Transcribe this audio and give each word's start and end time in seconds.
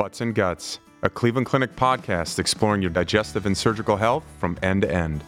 Butts 0.00 0.22
and 0.22 0.34
Guts, 0.34 0.78
a 1.02 1.10
Cleveland 1.10 1.46
Clinic 1.46 1.76
podcast 1.76 2.38
exploring 2.38 2.80
your 2.80 2.90
digestive 2.90 3.44
and 3.44 3.54
surgical 3.54 3.98
health 3.98 4.24
from 4.38 4.56
end 4.62 4.80
to 4.80 4.90
end. 4.90 5.22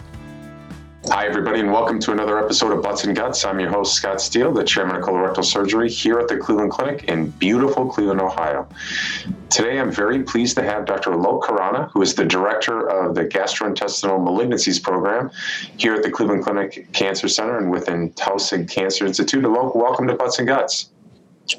Hi, 1.09 1.27
everybody, 1.27 1.61
and 1.61 1.71
welcome 1.71 2.01
to 2.01 2.13
another 2.13 2.43
episode 2.43 2.73
of 2.73 2.83
Butts 2.83 3.05
and 3.05 3.15
Guts. 3.15 3.45
I'm 3.45 3.61
your 3.61 3.69
host, 3.69 3.95
Scott 3.95 4.19
Steele, 4.19 4.51
the 4.51 4.65
chairman 4.65 4.97
of 4.97 5.03
colorectal 5.03 5.45
surgery 5.45 5.91
here 5.91 6.19
at 6.19 6.27
the 6.27 6.39
Cleveland 6.39 6.71
Clinic 6.71 7.05
in 7.05 7.29
beautiful 7.33 7.87
Cleveland, 7.87 8.23
Ohio. 8.23 8.67
Today, 9.51 9.79
I'm 9.79 9.93
very 9.93 10.23
pleased 10.23 10.57
to 10.57 10.63
have 10.63 10.87
Dr. 10.87 11.11
Alok 11.11 11.43
Khorana, 11.43 11.91
who 11.91 12.01
is 12.01 12.15
the 12.15 12.25
director 12.25 12.89
of 12.89 13.15
the 13.15 13.27
Gastrointestinal 13.27 14.27
Malignancies 14.27 14.83
Program 14.83 15.31
here 15.77 15.93
at 15.93 16.03
the 16.03 16.11
Cleveland 16.11 16.45
Clinic 16.45 16.91
Cancer 16.95 17.29
Center 17.29 17.59
and 17.59 17.71
within 17.71 18.11
Taussig 18.15 18.71
Cancer 18.71 19.05
Institute. 19.05 19.45
Alok, 19.45 19.77
welcome 19.77 20.09
to 20.09 20.15
Butts 20.15 20.39
and 20.39 20.49
Guts. 20.49 20.89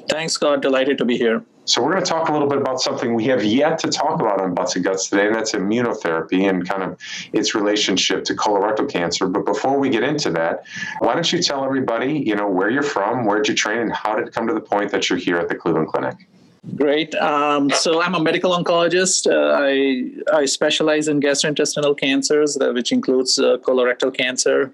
Thanks, 0.08 0.32
Scott. 0.32 0.62
Delighted 0.62 0.98
to 0.98 1.04
be 1.04 1.16
here. 1.16 1.44
So 1.66 1.82
we're 1.82 1.92
going 1.92 2.04
to 2.04 2.10
talk 2.10 2.28
a 2.28 2.32
little 2.32 2.48
bit 2.48 2.58
about 2.58 2.80
something 2.80 3.14
we 3.14 3.24
have 3.24 3.42
yet 3.42 3.78
to 3.80 3.88
talk 3.88 4.20
about 4.20 4.40
on 4.40 4.54
Butts 4.54 4.76
and 4.76 4.84
Guts 4.84 5.08
today, 5.08 5.26
and 5.26 5.34
that's 5.34 5.52
immunotherapy 5.52 6.48
and 6.48 6.68
kind 6.68 6.82
of 6.82 6.98
its 7.32 7.54
relationship 7.54 8.24
to 8.24 8.34
colorectal 8.34 8.90
cancer. 8.90 9.26
But 9.26 9.46
before 9.46 9.78
we 9.78 9.88
get 9.88 10.02
into 10.02 10.30
that, 10.32 10.64
why 10.98 11.14
don't 11.14 11.32
you 11.32 11.42
tell 11.42 11.64
everybody, 11.64 12.12
you 12.12 12.36
know, 12.36 12.48
where 12.48 12.68
you're 12.68 12.82
from, 12.82 13.24
where 13.24 13.38
did 13.38 13.48
you 13.48 13.54
train, 13.54 13.78
and 13.78 13.92
how 13.92 14.14
did 14.14 14.28
it 14.28 14.34
come 14.34 14.46
to 14.46 14.54
the 14.54 14.60
point 14.60 14.90
that 14.90 15.08
you're 15.08 15.18
here 15.18 15.38
at 15.38 15.48
the 15.48 15.54
Cleveland 15.54 15.88
Clinic? 15.88 16.28
Great. 16.76 17.14
Um, 17.16 17.70
so 17.70 18.00
I'm 18.00 18.14
a 18.14 18.20
medical 18.20 18.50
oncologist. 18.52 19.30
Uh, 19.30 20.34
I 20.34 20.40
I 20.40 20.46
specialize 20.46 21.08
in 21.08 21.20
gastrointestinal 21.20 21.98
cancers, 21.98 22.56
uh, 22.56 22.72
which 22.72 22.90
includes 22.90 23.38
uh, 23.38 23.58
colorectal 23.58 24.16
cancer. 24.16 24.72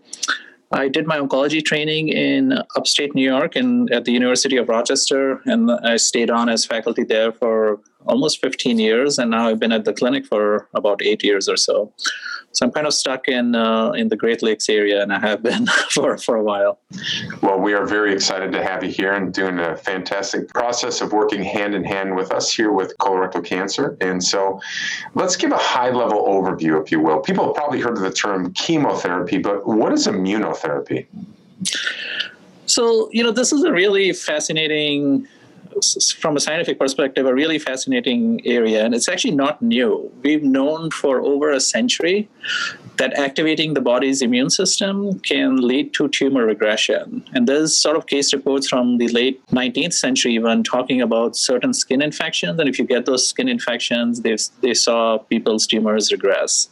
I 0.72 0.86
did 0.88 1.06
my 1.06 1.18
oncology 1.18 1.64
training 1.64 2.10
in 2.10 2.52
upstate 2.76 3.14
New 3.14 3.24
York 3.28 3.56
and 3.56 3.92
at 3.92 4.04
the 4.04 4.12
University 4.12 4.56
of 4.56 4.68
Rochester, 4.68 5.40
and 5.44 5.70
I 5.70 5.96
stayed 5.96 6.30
on 6.30 6.48
as 6.48 6.64
faculty 6.64 7.02
there 7.02 7.32
for 7.32 7.80
almost 8.06 8.40
15 8.40 8.78
years, 8.78 9.18
and 9.18 9.32
now 9.32 9.48
I've 9.48 9.58
been 9.58 9.72
at 9.72 9.84
the 9.84 9.92
clinic 9.92 10.26
for 10.26 10.68
about 10.74 11.02
eight 11.02 11.24
years 11.24 11.48
or 11.48 11.56
so. 11.56 11.92
So 12.52 12.66
I'm 12.66 12.72
kind 12.72 12.86
of 12.86 12.92
stuck 12.92 13.28
in 13.28 13.54
uh, 13.54 13.92
in 13.92 14.08
the 14.08 14.16
Great 14.16 14.42
Lakes 14.42 14.68
area, 14.68 15.02
and 15.02 15.12
I 15.12 15.20
have 15.20 15.42
been 15.42 15.66
for 15.90 16.18
for 16.18 16.36
a 16.36 16.42
while. 16.42 16.80
Well, 17.42 17.60
we 17.60 17.74
are 17.74 17.86
very 17.86 18.12
excited 18.12 18.50
to 18.52 18.62
have 18.62 18.82
you 18.82 18.90
here 18.90 19.12
and 19.12 19.32
doing 19.32 19.58
a 19.58 19.76
fantastic 19.76 20.48
process 20.48 21.00
of 21.00 21.12
working 21.12 21.42
hand 21.42 21.74
in 21.74 21.84
hand 21.84 22.16
with 22.16 22.32
us 22.32 22.52
here 22.52 22.72
with 22.72 22.96
colorectal 22.98 23.44
cancer. 23.44 23.96
And 24.00 24.22
so, 24.22 24.60
let's 25.14 25.36
give 25.36 25.52
a 25.52 25.58
high 25.58 25.90
level 25.90 26.24
overview, 26.26 26.82
if 26.82 26.90
you 26.90 27.00
will. 27.00 27.20
People 27.20 27.46
have 27.46 27.54
probably 27.54 27.80
heard 27.80 27.96
of 27.96 28.02
the 28.02 28.12
term 28.12 28.52
chemotherapy, 28.54 29.38
but 29.38 29.66
what 29.66 29.92
is 29.92 30.06
immunotherapy? 30.06 31.06
So, 32.66 33.08
you 33.12 33.22
know, 33.22 33.32
this 33.32 33.52
is 33.52 33.64
a 33.64 33.72
really 33.72 34.12
fascinating 34.12 35.26
from 36.18 36.36
a 36.36 36.40
scientific 36.40 36.78
perspective, 36.78 37.26
a 37.26 37.34
really 37.34 37.58
fascinating 37.58 38.40
area, 38.46 38.84
and 38.84 38.94
it's 38.94 39.08
actually 39.08 39.34
not 39.34 39.60
new. 39.62 40.10
We've 40.22 40.42
known 40.42 40.90
for 40.90 41.20
over 41.20 41.50
a 41.50 41.60
century 41.60 42.28
that 42.96 43.14
activating 43.14 43.72
the 43.72 43.80
body's 43.80 44.20
immune 44.20 44.50
system 44.50 45.18
can 45.20 45.56
lead 45.56 45.94
to 45.94 46.08
tumor 46.08 46.44
regression. 46.44 47.24
And 47.32 47.48
there's 47.48 47.74
sort 47.76 47.96
of 47.96 48.06
case 48.06 48.32
reports 48.34 48.68
from 48.68 48.98
the 48.98 49.08
late 49.08 49.44
19th 49.46 49.94
century 49.94 50.34
even 50.34 50.62
talking 50.62 51.00
about 51.00 51.34
certain 51.34 51.72
skin 51.72 52.02
infections. 52.02 52.60
And 52.60 52.68
if 52.68 52.78
you 52.78 52.84
get 52.84 53.06
those 53.06 53.26
skin 53.26 53.48
infections, 53.48 54.20
they, 54.20 54.36
they 54.60 54.74
saw 54.74 55.16
people's 55.16 55.66
tumors 55.66 56.12
regress. 56.12 56.68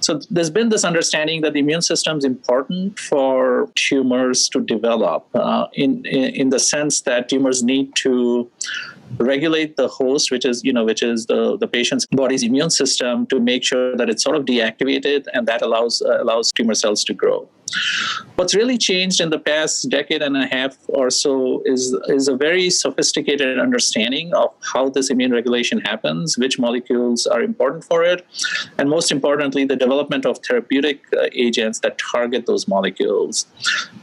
So 0.00 0.20
there's 0.30 0.50
been 0.50 0.70
this 0.70 0.84
understanding 0.84 1.42
that 1.42 1.52
the 1.52 1.60
immune 1.60 1.82
system 1.82 2.18
is 2.18 2.24
important 2.24 2.98
for 2.98 3.68
tumors 3.74 4.48
to 4.50 4.60
develop 4.60 5.26
uh, 5.34 5.66
in, 5.74 6.04
in, 6.06 6.34
in 6.34 6.50
the 6.50 6.58
sense 6.58 7.02
that 7.02 7.28
tumors 7.28 7.62
need 7.62 7.94
to 7.96 8.50
regulate 9.18 9.76
the 9.76 9.88
host, 9.88 10.30
which 10.30 10.44
is 10.44 10.62
you 10.64 10.72
know 10.72 10.84
which 10.84 11.02
is 11.02 11.26
the 11.26 11.56
the 11.56 11.66
patient's 11.66 12.06
body's 12.06 12.42
immune 12.42 12.70
system, 12.70 13.26
to 13.26 13.40
make 13.40 13.64
sure 13.64 13.96
that 13.96 14.08
it's 14.08 14.22
sort 14.22 14.36
of 14.36 14.44
deactivated, 14.44 15.26
and 15.32 15.46
that 15.46 15.62
allows 15.62 16.02
uh, 16.02 16.22
allows 16.22 16.52
tumor 16.52 16.74
cells 16.74 17.04
to 17.04 17.14
grow. 17.14 17.48
What's 18.34 18.54
really 18.54 18.78
changed 18.78 19.20
in 19.20 19.30
the 19.30 19.38
past 19.38 19.88
decade 19.90 20.22
and 20.22 20.36
a 20.36 20.46
half 20.46 20.76
or 20.88 21.10
so 21.10 21.62
is 21.64 21.96
is 22.08 22.26
a 22.28 22.36
very 22.36 22.70
sophisticated 22.70 23.58
understanding 23.58 24.34
of 24.34 24.48
how 24.72 24.88
this 24.88 25.10
immune 25.10 25.32
regulation 25.32 25.80
happens, 25.80 26.38
which 26.38 26.58
molecules 26.58 27.26
are 27.26 27.42
important 27.42 27.84
for 27.84 28.02
it, 28.02 28.26
and 28.78 28.88
most 28.88 29.12
importantly, 29.12 29.64
the 29.64 29.76
development 29.76 30.26
of 30.26 30.38
therapeutic 30.38 31.00
uh, 31.16 31.26
agents 31.32 31.80
that 31.80 31.98
target 31.98 32.46
those 32.46 32.66
molecules. 32.66 33.46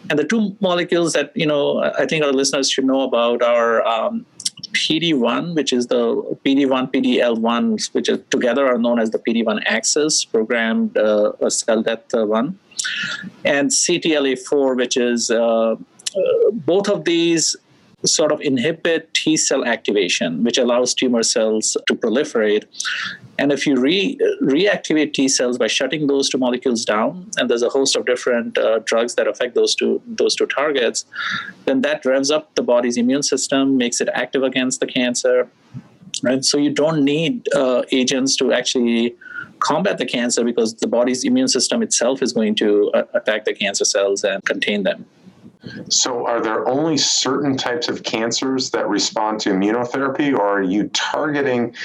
And 0.10 0.18
the 0.18 0.24
two 0.24 0.56
molecules 0.62 1.14
that 1.14 1.36
you 1.36 1.46
know 1.46 1.84
I 1.98 2.06
think 2.06 2.24
our 2.24 2.32
listeners 2.32 2.70
should 2.70 2.86
know 2.86 3.02
about 3.02 3.42
are 3.42 3.86
um, 3.86 4.26
PD1, 4.74 5.56
which 5.56 5.74
is 5.74 5.88
the 5.88 6.16
PD1, 6.46 6.92
PDL1, 6.92 7.94
which 7.94 8.10
are, 8.10 8.18
together 8.18 8.66
are 8.68 8.78
known 8.78 9.00
as 9.00 9.12
the 9.12 9.20
PD1 9.20 9.62
axis, 9.66 10.26
programmed 10.26 10.98
uh, 10.98 11.50
cell 11.50 11.82
death 11.82 12.04
uh, 12.14 12.26
one, 12.26 12.60
and 13.46 13.70
CTLA4, 13.70 14.76
which 14.76 14.98
is 14.98 15.30
uh, 15.30 15.72
uh, 15.72 15.76
both 16.52 16.90
of 16.90 17.06
these 17.06 17.56
sort 18.06 18.32
of 18.32 18.40
inhibit 18.42 19.14
T 19.14 19.38
cell 19.38 19.66
activation, 19.66 20.44
which 20.44 20.58
allows 20.58 20.94
tumor 20.94 21.24
cells 21.24 21.76
to 21.88 21.96
proliferate. 21.96 22.66
And 23.40 23.52
if 23.52 23.68
you 23.68 23.76
re- 23.76 24.18
reactivate 24.42 25.14
T 25.14 25.28
cells 25.28 25.58
by 25.58 25.68
shutting 25.68 26.08
those 26.08 26.30
two 26.30 26.38
molecules 26.38 26.84
down, 26.86 27.30
and 27.38 27.50
there's 27.50 27.62
a 27.62 27.70
host 27.70 27.96
of 27.96 28.06
different 28.06 28.58
uh, 28.58 28.80
drugs 28.80 29.16
that 29.16 29.28
affect 29.28 29.54
those 29.56 29.76
two 29.76 30.02
those 30.08 30.36
two 30.36 30.48
targets, 30.48 31.06
then 31.66 31.82
that 31.82 32.06
revs 32.06 32.32
up 32.32 32.54
the 32.56 32.64
body's 32.64 32.98
immune 32.98 33.24
system, 33.24 33.78
makes 33.78 34.02
it 34.02 34.10
active 34.14 34.44
against 34.44 34.80
the 34.80 34.88
cancer. 34.88 35.50
Right, 36.24 36.44
so 36.44 36.58
you 36.58 36.72
don't 36.72 37.06
need 37.06 37.48
uh, 37.54 37.84
agents 37.92 38.36
to 38.38 38.52
actually 38.52 39.16
combat 39.60 40.00
the 40.00 40.06
cancer 40.06 40.44
because 40.44 40.74
the 40.76 40.88
body's 40.88 41.24
immune 41.24 41.48
system 41.48 41.84
itself 41.84 42.24
is 42.24 42.34
going 42.34 42.56
to 42.56 42.90
uh, 42.96 43.04
attack 43.14 43.46
the 43.46 43.54
cancer 43.54 43.86
cells 43.86 44.24
and 44.24 44.44
contain 44.46 44.82
them. 44.84 45.06
So, 45.90 46.26
are 46.28 46.42
there 46.42 46.68
only 46.68 46.98
certain 46.98 47.58
types 47.58 47.88
of 47.88 48.04
cancers 48.04 48.70
that 48.72 48.88
respond 48.88 49.40
to 49.42 49.50
immunotherapy, 49.50 50.34
or 50.34 50.42
are 50.42 50.62
you 50.62 50.90
targeting 50.90 51.76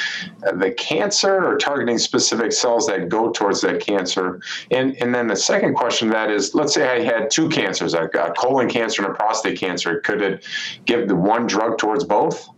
the 0.40 0.72
cancer 0.72 1.44
or 1.44 1.56
targeting 1.58 1.98
specific 1.98 2.52
cells 2.52 2.86
that 2.86 3.08
go 3.08 3.30
towards 3.30 3.60
that 3.62 3.80
cancer? 3.80 4.40
And, 4.70 4.96
and 5.00 5.14
then 5.14 5.26
the 5.26 5.36
second 5.36 5.74
question 5.74 6.08
that 6.10 6.30
is 6.30 6.54
let's 6.54 6.74
say 6.74 6.88
I 6.88 7.02
had 7.02 7.30
two 7.30 7.48
cancers, 7.48 7.94
a, 7.94 8.04
a 8.04 8.32
colon 8.32 8.68
cancer 8.68 9.04
and 9.04 9.12
a 9.12 9.14
prostate 9.14 9.58
cancer. 9.58 10.00
Could 10.00 10.22
it 10.22 10.46
give 10.84 11.08
the 11.08 11.16
one 11.16 11.46
drug 11.46 11.78
towards 11.78 12.04
both? 12.04 12.48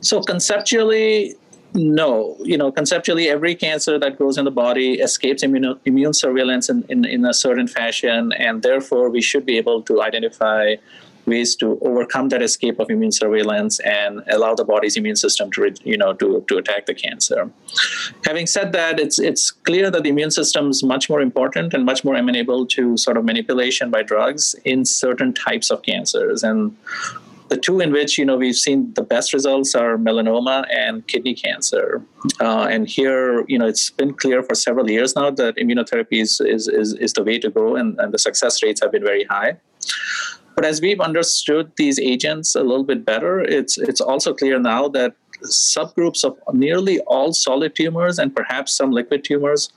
So, 0.00 0.20
conceptually, 0.20 1.34
no 1.76 2.36
you 2.40 2.56
know 2.56 2.72
conceptually 2.72 3.28
every 3.28 3.54
cancer 3.54 3.98
that 3.98 4.16
grows 4.16 4.38
in 4.38 4.44
the 4.44 4.50
body 4.50 4.94
escapes 4.94 5.42
immune, 5.42 5.78
immune 5.84 6.12
surveillance 6.12 6.68
in, 6.68 6.84
in, 6.88 7.04
in 7.04 7.24
a 7.24 7.34
certain 7.34 7.68
fashion 7.68 8.32
and 8.32 8.62
therefore 8.62 9.10
we 9.10 9.20
should 9.20 9.44
be 9.44 9.58
able 9.58 9.82
to 9.82 10.02
identify 10.02 10.74
ways 11.26 11.56
to 11.56 11.78
overcome 11.82 12.28
that 12.28 12.40
escape 12.40 12.78
of 12.78 12.88
immune 12.88 13.12
surveillance 13.12 13.80
and 13.80 14.22
allow 14.28 14.54
the 14.54 14.64
body's 14.64 14.96
immune 14.96 15.16
system 15.16 15.50
to 15.50 15.74
you 15.84 15.96
know 15.96 16.12
to, 16.14 16.44
to 16.48 16.56
attack 16.56 16.86
the 16.86 16.94
cancer. 16.94 17.50
Having 18.24 18.46
said 18.46 18.72
that 18.72 19.00
it's 19.00 19.18
it's 19.18 19.50
clear 19.50 19.90
that 19.90 20.02
the 20.04 20.08
immune 20.08 20.30
system 20.30 20.70
is 20.70 20.82
much 20.82 21.10
more 21.10 21.20
important 21.20 21.74
and 21.74 21.84
much 21.84 22.04
more 22.04 22.14
amenable 22.14 22.66
to 22.66 22.96
sort 22.96 23.16
of 23.16 23.24
manipulation 23.24 23.90
by 23.90 24.02
drugs 24.02 24.54
in 24.64 24.84
certain 24.84 25.32
types 25.32 25.70
of 25.70 25.82
cancers 25.82 26.42
and 26.42 26.76
the 27.48 27.56
two 27.56 27.80
in 27.80 27.92
which 27.92 28.18
you 28.18 28.24
know 28.24 28.36
we've 28.36 28.56
seen 28.56 28.92
the 28.94 29.02
best 29.02 29.32
results 29.32 29.74
are 29.74 29.96
melanoma 29.96 30.64
and 30.70 31.06
kidney 31.06 31.34
cancer. 31.34 32.02
Uh, 32.40 32.66
and 32.70 32.88
here, 32.88 33.44
you 33.46 33.58
know, 33.58 33.66
it's 33.66 33.90
been 33.90 34.12
clear 34.14 34.42
for 34.42 34.54
several 34.54 34.90
years 34.90 35.14
now 35.14 35.30
that 35.30 35.56
immunotherapy 35.56 36.20
is 36.20 36.40
is, 36.40 36.68
is, 36.68 36.94
is 36.94 37.12
the 37.12 37.22
way 37.22 37.38
to 37.38 37.50
go, 37.50 37.76
and, 37.76 37.98
and 38.00 38.12
the 38.12 38.18
success 38.18 38.62
rates 38.62 38.80
have 38.80 38.92
been 38.92 39.04
very 39.04 39.24
high. 39.24 39.56
But 40.56 40.64
as 40.64 40.80
we've 40.80 41.00
understood 41.00 41.70
these 41.76 41.98
agents 41.98 42.54
a 42.54 42.62
little 42.62 42.84
bit 42.84 43.04
better, 43.04 43.40
it's 43.40 43.78
it's 43.78 44.00
also 44.00 44.34
clear 44.34 44.58
now 44.58 44.88
that 44.88 45.14
subgroups 45.44 46.24
of 46.24 46.38
nearly 46.54 47.00
all 47.00 47.32
solid 47.32 47.74
tumors 47.74 48.18
and 48.18 48.34
perhaps 48.34 48.72
some 48.72 48.90
liquid 48.90 49.22
tumors 49.22 49.70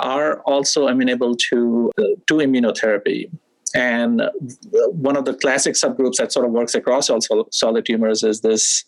are 0.00 0.40
also 0.40 0.88
amenable 0.88 1.36
to 1.50 1.92
uh, 1.98 2.02
to 2.26 2.34
immunotherapy. 2.36 3.30
And 3.74 4.22
one 4.72 5.16
of 5.16 5.24
the 5.24 5.34
classic 5.34 5.74
subgroups 5.74 6.16
that 6.16 6.32
sort 6.32 6.46
of 6.46 6.52
works 6.52 6.74
across 6.74 7.10
all 7.10 7.20
solid 7.50 7.84
tumors 7.84 8.22
is 8.22 8.40
this 8.40 8.84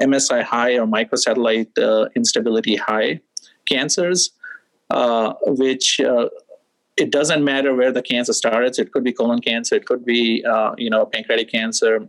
MSI 0.00 0.42
high 0.42 0.78
or 0.78 0.86
microsatellite 0.86 1.78
uh, 1.78 2.08
instability 2.16 2.76
high 2.76 3.20
cancers, 3.68 4.30
uh, 4.90 5.34
which 5.46 6.00
uh, 6.00 6.28
it 6.96 7.10
doesn't 7.10 7.44
matter 7.44 7.74
where 7.74 7.92
the 7.92 8.02
cancer 8.02 8.32
starts. 8.32 8.78
It 8.78 8.92
could 8.92 9.04
be 9.04 9.12
colon 9.12 9.40
cancer, 9.40 9.74
it 9.74 9.86
could 9.86 10.04
be 10.04 10.44
uh, 10.44 10.74
you 10.78 10.90
know 10.90 11.04
pancreatic 11.04 11.50
cancer, 11.50 12.08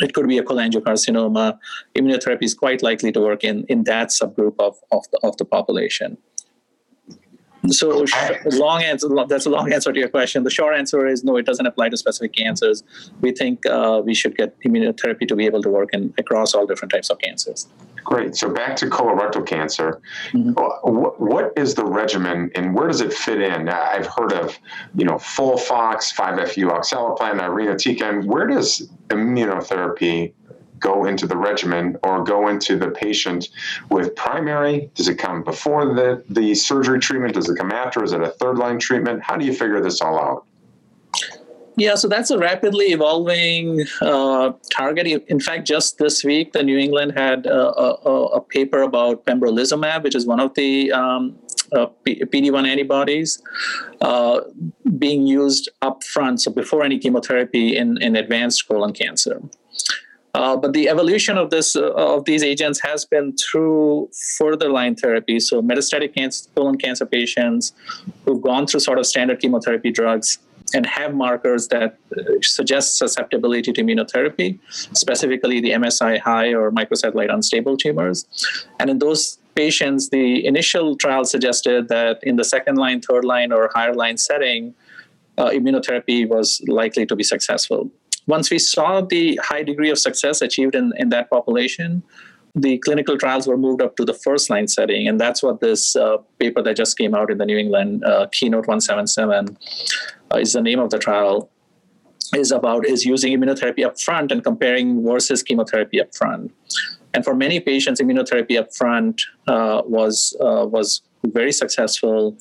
it 0.00 0.14
could 0.14 0.28
be 0.28 0.38
a 0.38 0.42
cholangiocarcinoma. 0.42 1.58
Immunotherapy 1.96 2.44
is 2.44 2.54
quite 2.54 2.82
likely 2.82 3.12
to 3.12 3.20
work 3.20 3.44
in, 3.44 3.64
in 3.68 3.84
that 3.84 4.08
subgroup 4.08 4.54
of, 4.58 4.76
of, 4.90 5.04
the, 5.10 5.18
of 5.22 5.36
the 5.36 5.44
population. 5.44 6.16
So 7.68 8.04
long 8.46 8.82
answer. 8.82 9.08
That's 9.28 9.46
a 9.46 9.50
long 9.50 9.72
answer 9.72 9.92
to 9.92 9.98
your 9.98 10.08
question. 10.08 10.42
The 10.42 10.50
short 10.50 10.76
answer 10.76 11.06
is 11.06 11.22
no. 11.22 11.36
It 11.36 11.46
doesn't 11.46 11.66
apply 11.66 11.90
to 11.90 11.96
specific 11.96 12.34
cancers. 12.34 12.82
We 13.20 13.32
think 13.32 13.64
uh, 13.66 14.02
we 14.04 14.14
should 14.14 14.36
get 14.36 14.58
immunotherapy 14.60 15.28
to 15.28 15.36
be 15.36 15.46
able 15.46 15.62
to 15.62 15.68
work 15.68 15.90
in 15.92 16.12
across 16.18 16.54
all 16.54 16.66
different 16.66 16.92
types 16.92 17.08
of 17.10 17.18
cancers. 17.20 17.68
Great. 18.04 18.34
So 18.34 18.50
back 18.50 18.74
to 18.76 18.86
colorectal 18.86 19.46
cancer. 19.46 20.00
Mm-hmm. 20.32 20.52
What, 20.52 21.20
what 21.20 21.52
is 21.56 21.74
the 21.74 21.84
regimen 21.84 22.50
and 22.56 22.74
where 22.74 22.88
does 22.88 23.00
it 23.00 23.12
fit 23.12 23.40
in? 23.40 23.68
I've 23.68 24.06
heard 24.06 24.32
of, 24.32 24.58
you 24.94 25.04
know, 25.04 25.14
FOLFOX, 25.14 26.12
5-FU 26.14 26.66
oxaliplatin, 26.66 27.40
irinotecan. 27.40 28.24
Where 28.24 28.48
does 28.48 28.88
immunotherapy 29.08 30.32
go 30.82 31.06
into 31.06 31.26
the 31.26 31.36
regimen 31.36 31.96
or 32.02 32.22
go 32.22 32.48
into 32.48 32.76
the 32.76 32.90
patient 32.90 33.48
with 33.88 34.14
primary? 34.14 34.90
Does 34.94 35.08
it 35.08 35.16
come 35.16 35.42
before 35.42 35.94
the, 35.94 36.22
the 36.28 36.54
surgery 36.54 36.98
treatment? 36.98 37.34
Does 37.34 37.48
it 37.48 37.56
come 37.56 37.72
after? 37.72 38.04
Is 38.04 38.12
it 38.12 38.20
a 38.20 38.28
third 38.28 38.58
line 38.58 38.78
treatment? 38.78 39.22
How 39.22 39.36
do 39.36 39.46
you 39.46 39.54
figure 39.54 39.80
this 39.80 40.00
all 40.02 40.18
out? 40.18 40.44
Yeah, 41.76 41.94
so 41.94 42.06
that's 42.06 42.30
a 42.30 42.38
rapidly 42.38 42.86
evolving 42.86 43.86
uh, 44.02 44.52
target. 44.70 45.24
In 45.28 45.40
fact, 45.40 45.66
just 45.66 45.96
this 45.96 46.22
week, 46.22 46.52
the 46.52 46.62
New 46.62 46.76
England 46.76 47.12
had 47.16 47.46
a, 47.46 47.80
a, 47.80 48.26
a 48.26 48.40
paper 48.42 48.82
about 48.82 49.24
pembrolizumab, 49.24 50.02
which 50.02 50.14
is 50.14 50.26
one 50.26 50.38
of 50.38 50.52
the 50.52 50.92
um, 50.92 51.38
uh, 51.74 51.86
PD-1 52.04 52.68
antibodies 52.68 53.42
uh, 54.02 54.40
being 54.98 55.26
used 55.26 55.70
up 55.80 56.04
front, 56.04 56.42
so 56.42 56.50
before 56.50 56.84
any 56.84 56.98
chemotherapy 56.98 57.74
in, 57.74 58.00
in 58.02 58.16
advanced 58.16 58.68
colon 58.68 58.92
cancer. 58.92 59.40
Uh, 60.34 60.56
but 60.56 60.72
the 60.72 60.88
evolution 60.88 61.36
of 61.36 61.50
this 61.50 61.76
uh, 61.76 61.92
of 61.92 62.24
these 62.24 62.42
agents 62.42 62.80
has 62.80 63.04
been 63.04 63.34
through 63.36 64.08
further 64.38 64.70
line 64.70 64.94
therapy. 64.94 65.38
So 65.38 65.60
metastatic 65.60 66.14
cancer, 66.14 66.48
colon 66.56 66.78
cancer 66.78 67.04
patients 67.04 67.74
who've 68.24 68.40
gone 68.40 68.66
through 68.66 68.80
sort 68.80 68.98
of 68.98 69.06
standard 69.06 69.40
chemotherapy 69.40 69.90
drugs 69.90 70.38
and 70.74 70.86
have 70.86 71.14
markers 71.14 71.68
that 71.68 71.98
uh, 72.16 72.22
suggest 72.40 72.96
susceptibility 72.96 73.72
to 73.72 73.82
immunotherapy, 73.82 74.58
specifically 74.70 75.60
the 75.60 75.72
MSI 75.72 76.18
high 76.18 76.54
or 76.54 76.70
microsatellite 76.70 77.32
unstable 77.32 77.76
tumors. 77.76 78.26
And 78.80 78.88
in 78.88 78.98
those 79.00 79.38
patients, 79.54 80.08
the 80.08 80.46
initial 80.46 80.96
trial 80.96 81.26
suggested 81.26 81.88
that 81.88 82.20
in 82.22 82.36
the 82.36 82.44
second 82.44 82.76
line, 82.76 83.02
third 83.02 83.26
line, 83.26 83.52
or 83.52 83.70
higher 83.74 83.94
line 83.94 84.16
setting, 84.16 84.74
uh, 85.36 85.50
immunotherapy 85.50 86.26
was 86.26 86.62
likely 86.68 87.04
to 87.04 87.16
be 87.16 87.22
successful. 87.22 87.90
Once 88.26 88.50
we 88.50 88.58
saw 88.58 89.00
the 89.00 89.38
high 89.42 89.62
degree 89.62 89.90
of 89.90 89.98
success 89.98 90.40
achieved 90.40 90.74
in, 90.74 90.92
in 90.96 91.08
that 91.08 91.28
population, 91.30 92.02
the 92.54 92.78
clinical 92.78 93.16
trials 93.16 93.46
were 93.46 93.56
moved 93.56 93.80
up 93.80 93.96
to 93.96 94.04
the 94.04 94.12
first 94.14 94.50
line 94.50 94.68
setting. 94.68 95.08
And 95.08 95.18
that's 95.18 95.42
what 95.42 95.60
this 95.60 95.96
uh, 95.96 96.18
paper 96.38 96.62
that 96.62 96.76
just 96.76 96.98
came 96.98 97.14
out 97.14 97.30
in 97.30 97.38
the 97.38 97.46
New 97.46 97.56
England 97.56 98.04
uh, 98.04 98.26
Keynote 98.30 98.66
177 98.66 99.56
uh, 100.32 100.38
is 100.38 100.52
the 100.52 100.60
name 100.60 100.78
of 100.78 100.90
the 100.90 100.98
trial 100.98 101.50
is 102.34 102.50
about 102.50 102.86
is 102.86 103.04
using 103.04 103.38
immunotherapy 103.38 103.84
up 103.84 104.00
front 104.00 104.32
and 104.32 104.42
comparing 104.42 105.04
versus 105.04 105.42
chemotherapy 105.42 106.00
up 106.00 106.14
front. 106.14 106.52
And 107.14 107.24
for 107.24 107.34
many 107.34 107.60
patients, 107.60 108.00
immunotherapy 108.00 108.58
up 108.58 108.74
front 108.74 109.22
uh, 109.46 109.82
was 109.84 110.34
uh, 110.40 110.64
was 110.66 111.02
very 111.24 111.52
successful 111.52 112.36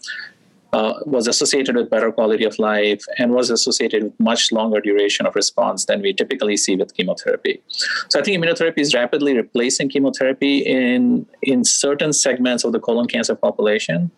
uh, 0.73 0.93
was 1.05 1.27
associated 1.27 1.75
with 1.75 1.89
better 1.89 2.11
quality 2.11 2.45
of 2.45 2.57
life 2.57 3.03
and 3.17 3.33
was 3.33 3.49
associated 3.49 4.03
with 4.03 4.19
much 4.19 4.51
longer 4.51 4.79
duration 4.79 5.25
of 5.25 5.35
response 5.35 5.85
than 5.85 6.01
we 6.01 6.13
typically 6.13 6.55
see 6.55 6.75
with 6.75 6.93
chemotherapy. 6.95 7.61
So 8.09 8.19
I 8.19 8.23
think 8.23 8.41
immunotherapy 8.41 8.79
is 8.79 8.93
rapidly 8.93 9.35
replacing 9.35 9.89
chemotherapy 9.89 10.59
in 10.59 11.25
in 11.41 11.65
certain 11.65 12.13
segments 12.13 12.63
of 12.63 12.71
the 12.71 12.79
colon 12.79 13.07
cancer 13.07 13.35
population. 13.35 14.11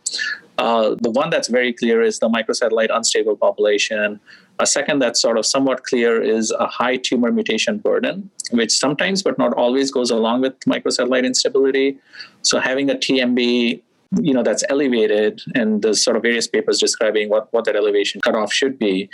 Uh, 0.59 0.95
the 1.01 1.09
one 1.09 1.31
that's 1.31 1.47
very 1.47 1.73
clear 1.73 2.01
is 2.03 2.19
the 2.19 2.29
microsatellite 2.29 2.89
unstable 2.93 3.35
population. 3.35 4.19
A 4.59 4.67
second 4.67 4.99
that's 4.99 5.19
sort 5.19 5.39
of 5.39 5.47
somewhat 5.47 5.83
clear 5.83 6.21
is 6.21 6.51
a 6.51 6.67
high 6.67 6.97
tumor 6.97 7.31
mutation 7.31 7.79
burden, 7.79 8.29
which 8.51 8.71
sometimes 8.71 9.23
but 9.23 9.39
not 9.39 9.53
always 9.55 9.89
goes 9.89 10.11
along 10.11 10.41
with 10.41 10.59
microsatellite 10.61 11.25
instability. 11.25 11.97
So 12.43 12.59
having 12.59 12.91
a 12.91 12.93
TMB 12.93 13.81
you 14.21 14.33
know 14.33 14.43
that's 14.43 14.63
elevated 14.69 15.41
and 15.55 15.81
there's 15.81 16.03
sort 16.03 16.15
of 16.15 16.21
various 16.21 16.47
papers 16.47 16.79
describing 16.79 17.29
what, 17.29 17.51
what 17.51 17.65
that 17.65 17.75
elevation 17.75 18.21
cutoff 18.21 18.51
should 18.51 18.77
be. 18.77 19.09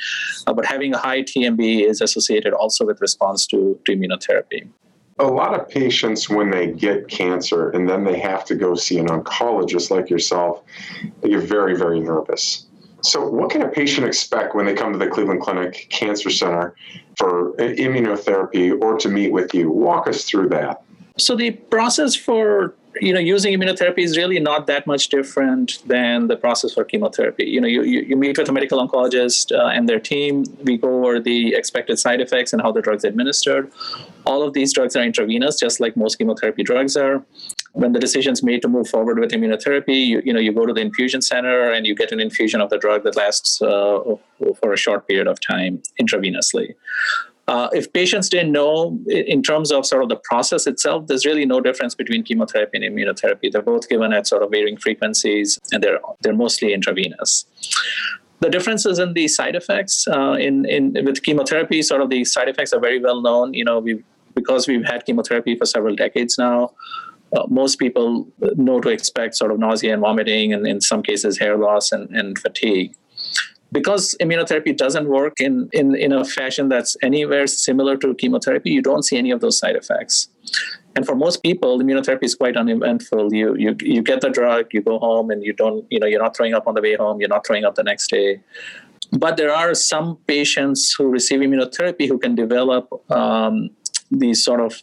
Uh, 0.47 0.53
but 0.53 0.65
having 0.65 0.93
a 0.93 0.97
high 0.97 1.21
tmb 1.21 1.85
is 1.85 2.01
associated 2.01 2.53
also 2.53 2.85
with 2.85 2.99
response 3.01 3.45
to, 3.47 3.79
to 3.85 3.95
immunotherapy. 3.95 4.67
A 5.19 5.27
lot 5.27 5.59
of 5.59 5.67
patients 5.67 6.29
when 6.29 6.49
they 6.49 6.67
get 6.67 7.07
cancer 7.09 7.69
and 7.71 7.89
then 7.89 8.03
they 8.05 8.17
have 8.19 8.45
to 8.45 8.55
go 8.55 8.75
see 8.75 8.97
an 8.97 9.07
oncologist 9.07 9.91
like 9.91 10.09
yourself 10.09 10.63
they 11.21 11.29
get 11.29 11.43
very 11.43 11.75
very 11.75 11.99
nervous. 11.99 12.65
So 13.01 13.29
what 13.29 13.49
can 13.49 13.61
a 13.61 13.69
patient 13.69 14.05
expect 14.05 14.55
when 14.55 14.65
they 14.65 14.73
come 14.73 14.91
to 14.91 14.99
the 14.99 15.07
cleveland 15.07 15.41
clinic 15.41 15.87
cancer 15.89 16.29
center 16.29 16.75
for 17.17 17.53
immunotherapy 17.53 18.77
or 18.81 18.97
to 18.97 19.07
meet 19.07 19.31
with 19.31 19.53
you? 19.53 19.71
Walk 19.71 20.07
us 20.07 20.25
through 20.25 20.49
that. 20.49 20.83
So 21.17 21.35
the 21.35 21.51
process 21.51 22.15
for 22.15 22.75
you 23.01 23.13
know 23.13 23.19
using 23.19 23.57
immunotherapy 23.57 23.99
is 23.99 24.17
really 24.17 24.39
not 24.39 24.67
that 24.67 24.87
much 24.87 25.09
different 25.09 25.81
than 25.87 26.27
the 26.27 26.35
process 26.35 26.73
for 26.73 26.83
chemotherapy. 26.83 27.45
You 27.45 27.61
know 27.61 27.67
you, 27.67 27.83
you, 27.83 28.01
you 28.01 28.15
meet 28.15 28.37
with 28.37 28.49
a 28.49 28.51
medical 28.51 28.85
oncologist 28.85 29.55
uh, 29.55 29.67
and 29.67 29.87
their 29.87 29.99
team 29.99 30.43
we 30.63 30.77
go 30.77 31.05
over 31.05 31.19
the 31.19 31.53
expected 31.53 31.99
side 31.99 32.21
effects 32.21 32.53
and 32.53 32.61
how 32.61 32.71
the 32.71 32.81
drugs 32.81 33.03
administered. 33.03 33.71
All 34.25 34.43
of 34.43 34.53
these 34.53 34.73
drugs 34.73 34.95
are 34.95 35.03
intravenous 35.03 35.59
just 35.59 35.79
like 35.79 35.95
most 35.95 36.17
chemotherapy 36.17 36.63
drugs 36.63 36.97
are. 36.97 37.23
When 37.73 37.93
the 37.93 37.99
decision 37.99 38.33
is 38.33 38.41
made 38.41 38.61
to 38.63 38.67
move 38.67 38.87
forward 38.87 39.19
with 39.19 39.31
immunotherapy 39.31 40.05
you, 40.07 40.21
you 40.25 40.33
know 40.33 40.39
you 40.39 40.51
go 40.51 40.65
to 40.65 40.73
the 40.73 40.81
infusion 40.81 41.21
center 41.21 41.71
and 41.71 41.85
you 41.85 41.95
get 41.95 42.11
an 42.11 42.19
infusion 42.19 42.61
of 42.61 42.69
the 42.69 42.77
drug 42.77 43.03
that 43.03 43.15
lasts 43.15 43.61
uh, 43.61 43.99
for 44.59 44.73
a 44.73 44.77
short 44.77 45.07
period 45.07 45.27
of 45.27 45.39
time 45.39 45.81
intravenously 46.01 46.75
uh, 47.49 47.67
if 47.73 47.91
patients 47.93 48.29
didn't 48.29 48.51
know 48.51 48.99
in 49.07 49.41
terms 49.41 49.71
of 49.71 49.83
sort 49.83 50.03
of 50.03 50.09
the 50.09 50.17
process 50.17 50.67
itself, 50.67 51.07
there's 51.07 51.25
really 51.25 51.47
no 51.47 51.59
difference 51.59 51.95
between 51.95 52.23
chemotherapy 52.23 52.77
and 52.77 52.85
immunotherapy. 52.85 53.51
They're 53.51 53.63
both 53.63 53.89
given 53.89 54.13
at 54.13 54.27
sort 54.27 54.43
of 54.43 54.51
varying 54.51 54.77
frequencies, 54.77 55.59
and 55.71 55.83
they're 55.83 55.99
they're 56.21 56.35
mostly 56.45 56.73
intravenous. 56.73 57.45
The 58.39 58.49
differences 58.49 58.99
in 58.99 59.13
the 59.13 59.27
side 59.27 59.55
effects 59.55 60.07
uh, 60.07 60.33
in 60.33 60.65
in 60.65 60.93
with 61.03 61.23
chemotherapy, 61.23 61.81
sort 61.81 62.01
of 62.01 62.11
the 62.11 62.23
side 62.23 62.49
effects 62.49 62.71
are 62.71 62.79
very 62.79 63.01
well 63.01 63.19
known. 63.19 63.55
You 63.55 63.65
know, 63.65 63.79
we 63.79 64.03
because 64.35 64.67
we've 64.67 64.85
had 64.85 65.07
chemotherapy 65.07 65.55
for 65.55 65.65
several 65.65 65.95
decades 65.95 66.37
now. 66.37 66.71
Uh, 67.35 67.45
most 67.49 67.79
people 67.79 68.27
know 68.57 68.79
to 68.79 68.89
expect 68.89 69.35
sort 69.35 69.51
of 69.51 69.57
nausea 69.57 69.93
and 69.93 70.01
vomiting, 70.01 70.53
and 70.53 70.67
in 70.67 70.81
some 70.81 71.01
cases 71.01 71.39
hair 71.39 71.57
loss 71.57 71.91
and, 71.91 72.09
and 72.11 72.37
fatigue 72.37 72.95
because 73.71 74.15
immunotherapy 74.21 74.75
doesn't 74.75 75.07
work 75.07 75.39
in, 75.39 75.69
in, 75.73 75.95
in 75.95 76.11
a 76.11 76.25
fashion 76.25 76.69
that's 76.69 76.97
anywhere 77.03 77.45
similar 77.47 77.97
to 77.97 78.15
chemotherapy, 78.15 78.71
you 78.71 78.81
don't 78.81 79.03
see 79.03 79.17
any 79.17 79.31
of 79.31 79.41
those 79.41 79.57
side 79.57 79.75
effects. 79.75 80.29
And 80.95 81.05
for 81.05 81.15
most 81.15 81.43
people, 81.43 81.79
immunotherapy 81.79 82.23
is 82.23 82.35
quite 82.35 82.57
uneventful. 82.57 83.33
You, 83.33 83.55
you 83.55 83.75
you 83.81 84.01
get 84.01 84.21
the 84.21 84.29
drug, 84.29 84.73
you 84.73 84.81
go 84.81 84.97
home, 84.97 85.29
and 85.29 85.43
you 85.43 85.53
don't 85.53 85.85
you 85.91 85.99
know 85.99 86.07
you're 86.07 86.21
not 86.21 86.35
throwing 86.35 86.55
up 86.55 86.67
on 86.67 86.73
the 86.73 86.81
way 86.81 86.95
home. 86.95 87.19
You're 87.19 87.29
not 87.29 87.45
throwing 87.45 87.63
up 87.63 87.75
the 87.75 87.83
next 87.83 88.09
day. 88.09 88.41
But 89.11 89.37
there 89.37 89.53
are 89.53 89.73
some 89.75 90.17
patients 90.27 90.93
who 90.97 91.07
receive 91.07 91.39
immunotherapy 91.39 92.07
who 92.07 92.17
can 92.17 92.35
develop 92.35 92.89
um, 93.11 93.69
these 94.11 94.43
sort 94.43 94.59
of 94.59 94.81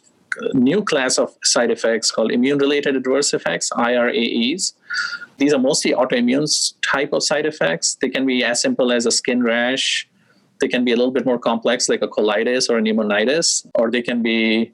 new 0.52 0.82
class 0.82 1.18
of 1.18 1.36
side 1.42 1.70
effects 1.70 2.10
called 2.10 2.30
immune-related 2.30 2.96
adverse 2.96 3.34
effects 3.34 3.70
(IRAEs). 3.70 4.72
These 5.38 5.52
are 5.52 5.58
mostly 5.58 5.92
autoimmune 5.92 6.48
type 6.82 7.12
of 7.12 7.22
side 7.22 7.46
effects. 7.46 7.96
They 8.00 8.08
can 8.08 8.26
be 8.26 8.42
as 8.44 8.60
simple 8.60 8.92
as 8.92 9.06
a 9.06 9.10
skin 9.10 9.42
rash. 9.42 10.08
They 10.60 10.68
can 10.68 10.84
be 10.84 10.92
a 10.92 10.96
little 10.96 11.12
bit 11.12 11.26
more 11.26 11.38
complex, 11.38 11.88
like 11.88 12.02
a 12.02 12.08
colitis 12.08 12.70
or 12.70 12.78
a 12.78 12.80
pneumonitis, 12.80 13.66
or 13.74 13.90
they 13.90 14.00
can 14.00 14.22
be, 14.22 14.72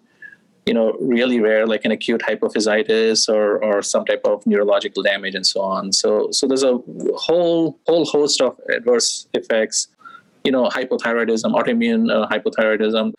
you 0.67 0.75
know, 0.75 0.93
really 1.01 1.41
rare, 1.41 1.67
like 1.67 1.85
an 1.85 1.91
acute 1.91 2.23
hypophysitis 2.23 3.29
or 3.29 3.63
or 3.65 3.83
some 3.83 4.05
type 4.05 4.21
of 4.25 4.47
neurological 4.47 5.03
damage 5.03 5.35
and 5.35 5.47
so 5.47 5.61
on. 5.61 5.93
So 5.93 6.29
so 6.31 6.47
there's 6.47 6.63
a 6.63 6.79
whole 7.17 7.79
whole 7.89 8.05
host 8.05 8.41
of 8.41 8.59
adverse 8.71 9.27
effects. 9.35 9.89
You 10.45 10.51
know, 10.51 10.69
hypothyroidism, 10.69 11.53
autoimmune 11.55 12.11
uh, 12.11 12.29
hypothyroidism 12.29 13.13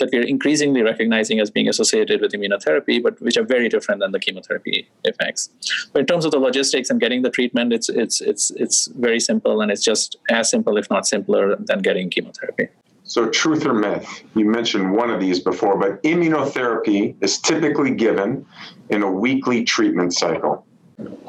that 0.00 0.10
we're 0.12 0.26
increasingly 0.26 0.82
recognizing 0.82 1.40
as 1.40 1.50
being 1.50 1.68
associated 1.68 2.20
with 2.20 2.32
immunotherapy, 2.32 3.02
but 3.02 3.20
which 3.22 3.36
are 3.36 3.44
very 3.44 3.68
different 3.68 4.00
than 4.00 4.12
the 4.12 4.18
chemotherapy 4.18 4.88
effects. 5.04 5.48
But 5.92 6.00
in 6.00 6.06
terms 6.06 6.24
of 6.24 6.32
the 6.32 6.38
logistics 6.38 6.90
and 6.90 7.00
getting 7.00 7.22
the 7.22 7.30
treatment, 7.30 7.72
it's 7.72 7.88
it's 7.88 8.20
it's 8.20 8.50
it's 8.52 8.88
very 8.88 9.20
simple, 9.20 9.60
and 9.60 9.70
it's 9.70 9.84
just 9.84 10.16
as 10.30 10.50
simple, 10.50 10.76
if 10.76 10.90
not 10.90 11.06
simpler, 11.06 11.56
than 11.56 11.80
getting 11.80 12.10
chemotherapy. 12.10 12.68
So, 13.04 13.28
truth 13.28 13.66
or 13.66 13.74
myth? 13.74 14.22
You 14.36 14.44
mentioned 14.44 14.92
one 14.92 15.10
of 15.10 15.20
these 15.20 15.40
before, 15.40 15.76
but 15.76 16.02
immunotherapy 16.04 17.16
is 17.20 17.38
typically 17.38 17.90
given 17.90 18.46
in 18.88 19.02
a 19.02 19.10
weekly 19.10 19.64
treatment 19.64 20.14
cycle. 20.14 20.64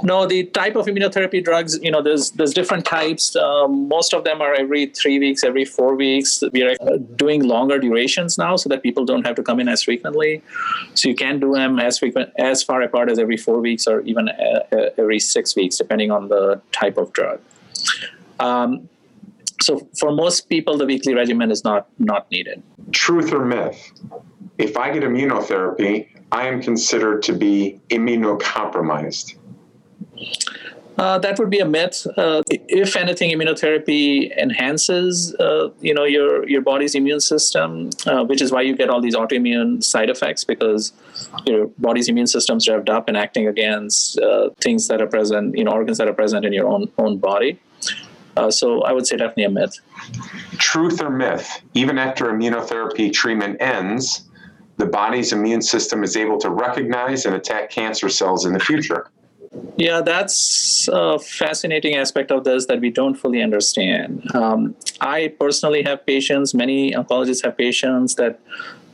No, 0.04 0.26
the 0.26 0.46
type 0.46 0.76
of 0.76 0.86
immunotherapy 0.88 1.44
drugs, 1.44 1.80
you 1.82 1.92
know, 1.92 2.02
there's 2.02 2.32
there's 2.32 2.54
different 2.54 2.86
types. 2.86 3.36
Um, 3.36 3.88
most 3.88 4.14
of 4.14 4.24
them 4.24 4.42
are 4.42 4.54
every 4.54 4.88
three 4.88 5.20
weeks, 5.20 5.44
every 5.44 5.66
four 5.66 5.96
weeks. 5.96 6.44
We 6.52 6.64
are 6.64 6.76
uh, 6.82 6.98
doing 7.16 7.44
longer 7.44 7.80
durations 7.80 8.38
now, 8.38 8.56
so 8.56 8.68
that 8.70 8.84
people 8.84 9.06
don't 9.06 9.26
have 9.26 9.36
to 9.36 9.44
come 9.44 9.60
in 9.60 9.68
as 9.68 9.84
frequently. 9.84 10.42
So 10.96 11.10
you 11.10 11.16
can 11.16 11.40
do 11.40 11.54
them 11.54 11.80
as 11.80 12.00
frequent, 12.00 12.32
as 12.38 12.64
far 12.64 12.82
apart 12.82 13.10
as 13.10 13.20
every 13.20 13.38
four 13.38 13.60
weeks, 13.60 13.88
or 13.88 14.02
even 14.02 14.30
uh, 14.30 14.64
uh 14.72 14.90
every 14.98 15.20
six 15.20 15.56
weeks, 15.56 15.78
depending 15.78 16.12
on 16.12 16.28
the 16.28 16.62
type 16.72 16.98
of 16.98 17.14
drug. 17.14 17.40
Um, 18.40 18.90
so 19.62 19.88
for 20.00 20.12
most 20.12 20.50
people, 20.50 20.78
the 20.78 20.86
weekly 20.86 21.14
regimen 21.14 21.52
is 21.52 21.64
not 21.64 21.88
not 22.00 22.30
needed. 22.32 22.64
Truth 22.92 23.32
or 23.32 23.46
myth? 23.46 23.92
If 24.58 24.78
I 24.78 24.92
get 24.92 25.04
immunotherapy, 25.04 26.08
I 26.32 26.48
am 26.48 26.62
considered 26.62 27.24
to 27.24 27.34
be 27.34 27.80
immunocompromised? 27.90 29.36
Uh, 30.98 31.18
that 31.18 31.40
would 31.40 31.50
be 31.50 31.60
a 31.60 31.66
myth. 31.66 32.06
Uh, 32.18 32.44
if 32.48 32.96
anything, 32.96 33.32
immunotherapy 33.32 34.36
enhances, 34.38 35.34
uh, 35.36 35.70
you 35.80 35.94
know, 35.94 36.04
your 36.04 36.48
your 36.48 36.62
body's 36.62 36.94
immune 36.96 37.20
system, 37.20 37.90
uh, 38.06 38.24
which 38.24 38.42
is 38.42 38.52
why 38.52 38.62
you 38.62 38.76
get 38.76 38.90
all 38.90 39.02
these 39.02 39.16
autoimmune 39.16 39.84
side 39.84 40.10
effects 40.10 40.44
because 40.44 40.94
your 41.46 41.68
body's 41.78 42.10
immune 42.10 42.28
system's 42.28 42.68
revved 42.68 42.90
up 42.90 43.08
and 43.08 43.18
acting 43.18 43.48
against 43.48 44.20
uh, 44.20 44.50
things 44.60 44.88
that 44.90 45.02
are 45.02 45.08
present, 45.08 45.58
you 45.58 45.64
know, 45.64 45.72
organs 45.72 45.98
that 45.98 46.08
are 46.08 46.14
present 46.14 46.46
in 46.46 46.54
your 46.54 46.68
own 46.68 46.92
own 46.98 47.18
body. 47.18 47.60
Uh, 48.38 48.52
so 48.52 48.82
I 48.84 48.92
would 48.92 49.08
say 49.08 49.18
definitely 49.18 49.46
a 49.46 49.50
myth. 49.50 49.80
Truth 50.58 51.02
or 51.02 51.10
myth? 51.10 51.62
Even 51.74 51.98
after 51.98 52.26
immunotherapy 52.26 53.12
treatment 53.12 53.62
ends, 53.62 54.30
the 54.78 54.86
body's 54.86 55.34
immune 55.34 55.62
system 55.62 56.04
is 56.04 56.16
able 56.16 56.38
to 56.40 56.50
recognize 56.50 57.26
and 57.26 57.36
attack 57.36 57.70
cancer 57.70 58.10
cells 58.10 58.46
in 58.46 58.54
the 58.54 58.60
future. 58.60 59.08
Yeah, 59.76 60.02
that's 60.02 60.88
a 60.92 61.20
fascinating 61.20 61.96
aspect 61.96 62.32
of 62.32 62.44
this 62.44 62.68
that 62.68 62.80
we 62.80 62.90
don't 62.90 63.16
fully 63.16 63.42
understand. 63.42 64.30
Um, 64.34 64.76
I 65.02 65.34
personally 65.40 65.84
have 65.84 66.06
patients, 66.06 66.54
many 66.54 66.92
oncologists 66.92 67.44
have 67.44 67.58
patients 67.58 68.16
that 68.16 68.40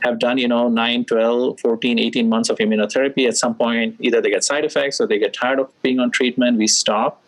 have 0.02 0.18
done, 0.18 0.38
you 0.38 0.48
know, 0.48 0.68
9, 0.68 1.04
12, 1.04 1.60
14, 1.60 1.98
18 1.98 2.28
months 2.28 2.48
of 2.48 2.58
immunotherapy. 2.58 3.26
At 3.26 3.36
some 3.36 3.54
point, 3.54 3.96
either 4.00 4.20
they 4.20 4.30
get 4.30 4.44
side 4.44 4.64
effects 4.64 5.00
or 5.00 5.06
they 5.06 5.18
get 5.18 5.32
tired 5.32 5.58
of 5.58 5.70
being 5.82 6.00
on 6.00 6.10
treatment, 6.10 6.58
we 6.58 6.66
stop. 6.66 7.24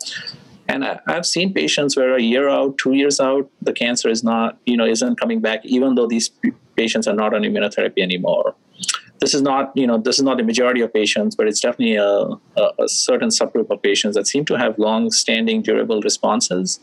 And 0.67 0.85
I, 0.85 0.99
have 1.07 1.25
seen 1.25 1.53
patients 1.53 1.97
where 1.97 2.15
a 2.15 2.21
year 2.21 2.49
out, 2.49 2.77
two 2.77 2.93
years 2.93 3.19
out, 3.19 3.49
the 3.61 3.73
cancer 3.73 4.09
is 4.09 4.23
not, 4.23 4.57
you 4.65 4.77
know, 4.77 4.85
isn't 4.85 5.19
coming 5.19 5.41
back, 5.41 5.65
even 5.65 5.95
though 5.95 6.07
these 6.07 6.31
patients 6.75 7.07
are 7.07 7.15
not 7.15 7.33
on 7.33 7.41
immunotherapy 7.41 7.99
anymore 8.01 8.55
this 9.21 9.33
is 9.33 9.41
not 9.41 9.71
you 9.75 9.87
know 9.87 9.97
this 9.97 10.17
is 10.17 10.23
not 10.23 10.37
the 10.37 10.43
majority 10.43 10.81
of 10.81 10.93
patients 10.93 11.35
but 11.35 11.47
it's 11.47 11.61
definitely 11.61 11.95
a, 11.95 12.11
a, 12.61 12.83
a 12.85 12.87
certain 12.89 13.29
subgroup 13.29 13.69
of 13.69 13.81
patients 13.81 14.15
that 14.15 14.27
seem 14.27 14.43
to 14.45 14.57
have 14.57 14.77
long-standing 14.77 15.61
durable 15.61 16.01
responses. 16.01 16.79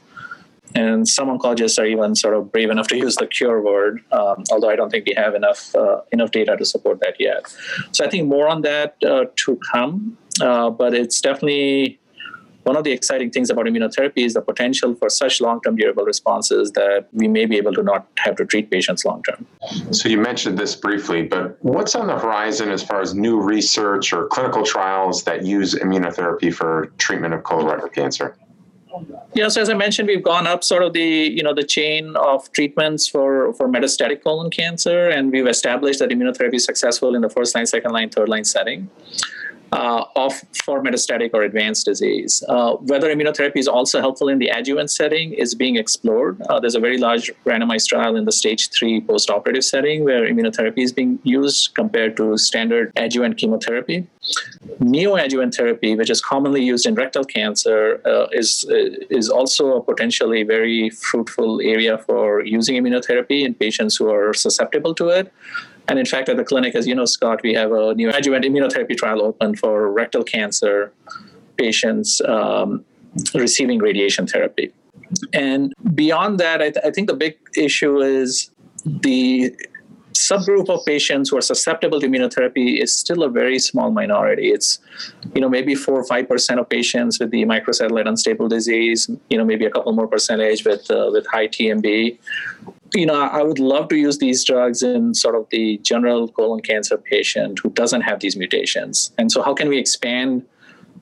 And 0.75 1.09
some 1.09 1.29
oncologists 1.29 1.79
are 1.79 1.87
even 1.87 2.15
sort 2.15 2.35
of 2.35 2.53
brave 2.53 2.69
enough 2.69 2.89
to 2.89 2.97
use 2.99 3.17
the 3.17 3.27
cure 3.27 3.63
word 3.63 4.01
um, 4.13 4.45
although 4.53 4.71
i 4.71 4.77
don't 4.77 4.91
think 4.91 5.07
we 5.07 5.15
have 5.15 5.35
enough 5.35 5.75
uh, 5.75 6.01
enough 6.13 6.31
data 6.31 6.57
to 6.57 6.65
support 6.65 7.01
that 7.01 7.17
yet. 7.19 7.43
So 7.93 8.05
i 8.05 8.09
think 8.09 8.29
more 8.29 8.49
on 8.49 8.63
that 8.63 8.97
uh, 9.05 9.25
to 9.45 9.59
come 9.73 10.17
uh, 10.41 10.71
but 10.71 10.95
it's 10.95 11.21
definitely 11.21 11.99
one 12.69 12.77
of 12.77 12.85
the 12.85 12.93
exciting 12.93 13.31
things 13.31 13.49
about 13.49 13.65
immunotherapy 13.65 14.27
is 14.27 14.35
the 14.35 14.43
potential 14.43 14.95
for 14.95 15.09
such 15.09 15.41
long-term 15.41 15.77
durable 15.77 16.05
responses 16.05 16.73
that 16.73 17.09
we 17.13 17.27
may 17.27 17.47
be 17.47 17.57
able 17.57 17.73
to 17.73 17.83
not 17.83 18.07
have 18.19 18.37
to 18.37 18.45
treat 18.45 18.71
patients 18.71 19.07
long-term. 19.07 19.47
So 19.91 20.11
you 20.11 20.19
mentioned 20.19 20.59
this 20.59 20.77
briefly, 20.77 21.23
but 21.23 21.57
what's 21.63 21.95
on 21.95 22.09
the 22.09 22.19
horizon 22.19 22.71
as 22.71 22.83
far 22.83 23.01
as 23.01 23.15
new 23.15 23.41
research 23.41 24.13
or 24.13 24.27
clinical 24.27 24.65
trials 24.65 25.25
that 25.25 25.47
use 25.47 25.75
immunotherapy 25.77 26.53
for 26.53 26.93
treatment 26.99 27.33
of 27.33 27.43
colorectal 27.43 27.91
cancer? 27.91 28.37
Yeah, 29.33 29.49
so 29.49 29.63
as 29.63 29.71
I 29.71 29.75
mentioned, 29.75 30.09
we've 30.09 30.23
gone 30.23 30.47
up 30.47 30.63
sort 30.65 30.83
of 30.83 30.93
the 30.93 31.09
you 31.39 31.43
know 31.43 31.55
the 31.55 31.63
chain 31.63 32.17
of 32.17 32.51
treatments 32.53 33.07
for 33.07 33.53
for 33.53 33.69
metastatic 33.69 34.25
colon 34.25 34.51
cancer, 34.51 35.09
and 35.09 35.31
we've 35.31 35.47
established 35.47 36.01
that 36.01 36.09
immunotherapy 36.11 36.55
is 36.55 36.65
successful 36.65 37.15
in 37.15 37.21
the 37.21 37.29
first 37.29 37.55
line, 37.55 37.67
second 37.67 37.93
line, 37.93 38.09
third 38.11 38.29
line 38.29 38.45
setting 38.45 38.91
uh, 39.73 40.05
of 40.17 40.33
for 40.65 40.83
metastatic 40.83 41.31
or 41.35 41.43
advanced 41.43 41.85
disease. 41.87 42.43
Uh, 42.49 42.75
whether 42.75 43.15
immunotherapy 43.15 43.57
is 43.57 43.69
also 43.69 44.01
helpful 44.01 44.29
in 44.29 44.39
the 44.39 44.49
adjuvant 44.49 44.91
setting 44.91 45.33
is 45.33 45.55
being 45.55 45.77
explored. 45.77 46.41
Uh, 46.43 46.59
there's 46.61 46.75
a 46.75 46.81
very 46.81 46.99
large 46.99 47.31
randomized 47.45 47.89
trial 47.89 48.17
in 48.17 48.25
the 48.25 48.33
stage 48.33 48.71
three 48.71 49.01
postoperative 49.01 49.65
setting 49.65 50.05
where 50.05 50.23
immunotherapy 50.23 50.79
is 50.79 50.93
being 50.93 51.19
used 51.23 51.75
compared 51.75 52.17
to 52.17 52.37
standard 52.39 52.93
adjuvant 52.97 53.37
chemotherapy. 53.37 54.07
Neoadjuvant 54.81 55.55
therapy, 55.55 55.97
which 55.97 56.11
is 56.11 56.21
commonly 56.21 56.63
used 56.63 56.87
in 56.87 56.95
rectal 56.95 57.25
cancer, 57.25 58.01
uh, 58.05 58.27
is 58.33 58.67
is 58.69 59.29
also 59.31 59.77
a 59.77 59.83
potentially 59.83 60.43
very 60.43 60.91
fruitful 60.91 61.61
area 61.61 61.99
for 61.99 62.45
using 62.45 62.77
immunotherapy 62.77 63.45
in 63.45 63.55
patients 63.55 63.97
who 63.97 64.11
are 64.11 64.35
susceptible 64.35 64.95
to 64.95 65.09
it. 65.09 65.33
And 65.89 65.99
in 65.99 66.05
fact, 66.05 66.29
at 66.29 66.37
the 66.37 66.45
clinic, 66.45 66.75
as 66.75 66.87
you 66.87 66.95
know, 66.95 67.07
Scott, 67.07 67.41
we 67.43 67.55
have 67.55 67.73
a 67.73 67.95
neoadjuvant 67.95 68.45
immunotherapy 68.45 68.97
trial 68.97 69.23
open 69.23 69.57
for 69.57 69.91
rectal 69.91 70.23
cancer 70.23 70.93
patients 71.57 72.21
um, 72.23 72.85
receiving 73.35 73.79
radiation 73.79 74.27
therapy. 74.27 74.73
And 75.33 75.73
beyond 75.95 76.39
that, 76.41 76.61
I, 76.61 76.71
th- 76.71 76.85
I 76.85 76.91
think 76.91 77.09
the 77.09 77.15
big 77.15 77.37
issue 77.57 78.01
is 78.01 78.51
the 78.85 79.55
subgroup 80.15 80.69
of 80.69 80.85
patients 80.85 81.31
who 81.31 81.37
are 81.37 81.41
susceptible 81.41 82.01
to 82.01 82.07
immunotherapy 82.07 82.83
is 82.83 82.97
still 82.97 83.23
a 83.23 83.31
very 83.31 83.59
small 83.59 83.91
minority. 83.91 84.51
It's, 84.51 84.79
you 85.35 85.41
know, 85.41 85.49
maybe 85.49 85.75
four 85.75 85.99
or 85.99 86.05
five 86.05 86.29
percent 86.29 86.61
of 86.61 86.69
patients 86.69 87.19
with 87.19 87.31
the 87.31 87.45
microsatellite 87.45 88.09
unstable 88.09 88.49
disease. 88.49 89.09
You 89.31 89.39
know, 89.39 89.45
maybe 89.45 89.65
a 89.65 89.71
couple 89.71 89.93
more 89.93 90.09
percentage 90.09 90.65
with 90.65 90.91
uh, 90.91 91.11
with 91.13 91.27
high 91.27 91.49
TMB 91.49 92.19
you 92.95 93.07
know, 93.07 93.15
I 93.15 93.43
would 93.43 93.59
love 93.59 93.89
to 93.89 93.97
use 93.97 94.19
these 94.19 94.45
drugs 94.45 94.83
in 94.83 95.15
sort 95.15 95.35
of 95.35 95.47
the 95.51 95.79
general 95.79 96.29
colon 96.29 96.61
cancer 96.61 96.97
patient 96.97 97.61
who 97.63 97.71
doesn't 97.71 98.03
have 98.03 98.21
these 98.21 98.37
mutations. 98.37 99.13
And 99.19 99.31
so, 99.31 99.43
how 99.43 99.55
can 99.55 99.69
we 99.69 99.79
expand 99.79 100.45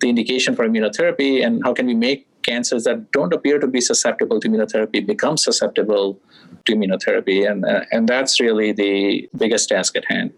the 0.01 0.09
indication 0.09 0.55
for 0.55 0.69
immunotherapy, 0.69 1.45
and 1.45 1.63
how 1.65 1.73
can 1.73 1.87
we 1.87 1.95
make 1.95 2.27
cancers 2.43 2.85
that 2.85 3.11
don't 3.13 3.33
appear 3.33 3.59
to 3.59 3.67
be 3.67 3.81
susceptible 3.81 4.39
to 4.41 4.49
immunotherapy 4.49 5.05
become 5.05 5.37
susceptible 5.37 6.21
to 6.65 6.75
immunotherapy? 6.75 7.51
And 7.51 7.65
uh, 7.65 7.85
and 7.93 8.09
that's 8.09 8.41
really 8.41 8.73
the 8.73 9.29
biggest 9.37 9.69
task 9.69 9.97
at 9.97 10.05
hand. 10.07 10.33